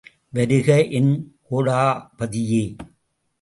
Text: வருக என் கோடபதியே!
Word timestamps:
வருக 0.33 0.87
என் 0.91 1.11
கோடபதியே! 1.49 2.63